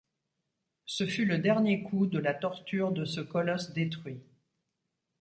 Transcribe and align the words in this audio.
Ce 0.87 1.05
fut 1.05 1.25
le 1.25 1.37
dernier 1.37 1.83
coup 1.83 2.07
de 2.07 2.17
la 2.17 2.33
torture 2.33 2.91
de 2.91 3.05
ce 3.05 3.21
colosse 3.21 3.69
détruit. 3.71 4.19